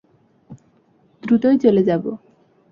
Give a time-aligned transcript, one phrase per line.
[1.23, 2.11] দ্রুতই চলে যাবো।